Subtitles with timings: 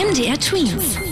[0.00, 1.09] MDR Twins.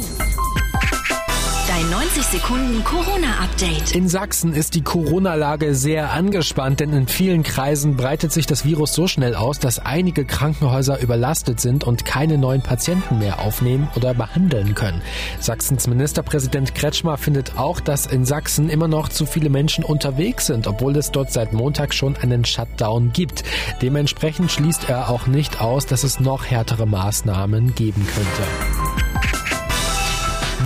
[1.89, 3.95] Dein 90 Sekunden Corona-Update.
[3.95, 8.93] In Sachsen ist die Corona-Lage sehr angespannt, denn in vielen Kreisen breitet sich das Virus
[8.93, 14.13] so schnell aus, dass einige Krankenhäuser überlastet sind und keine neuen Patienten mehr aufnehmen oder
[14.13, 15.01] behandeln können.
[15.41, 20.67] Sachsens Ministerpräsident Kretschmer findet auch, dass in Sachsen immer noch zu viele Menschen unterwegs sind,
[20.67, 23.45] obwohl es dort seit Montag schon einen Shutdown gibt.
[23.81, 29.38] Dementsprechend schließt er auch nicht aus, dass es noch härtere Maßnahmen geben könnte.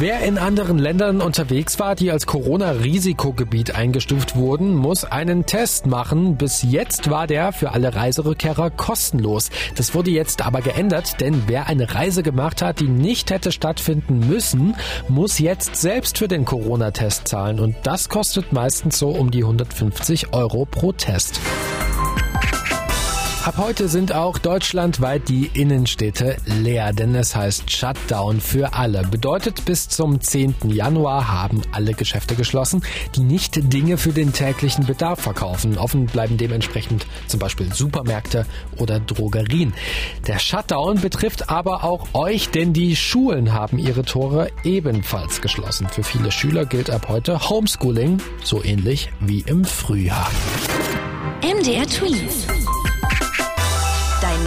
[0.02, 6.37] Wer in anderen Ländern unterwegs war, die als Corona-Risikogebiet eingestuft wurden, muss einen Test machen.
[6.37, 9.51] Bis jetzt war der für alle Reiserückkehrer kostenlos.
[9.77, 14.28] Das wurde jetzt aber geändert, denn wer eine Reise gemacht hat, die nicht hätte stattfinden
[14.28, 14.75] müssen,
[15.06, 17.61] muss jetzt selbst für den Corona-Test zahlen.
[17.61, 21.39] Und das kostet meistens so um die 150 Euro pro Test.
[23.45, 29.03] Ab heute sind auch deutschlandweit die Innenstädte leer, denn es heißt Shutdown für alle.
[29.03, 30.55] Bedeutet, bis zum 10.
[30.69, 32.84] Januar haben alle Geschäfte geschlossen,
[33.17, 35.77] die nicht Dinge für den täglichen Bedarf verkaufen.
[35.77, 38.47] Offen bleiben dementsprechend zum Beispiel Supermärkte
[38.79, 39.75] oder Drogerien.
[40.29, 45.89] Der Shutdown betrifft aber auch euch, denn die Schulen haben ihre Tore ebenfalls geschlossen.
[45.89, 50.31] Für viele Schüler gilt ab heute Homeschooling, so ähnlich wie im Frühjahr.
[51.43, 52.47] MDR Twins.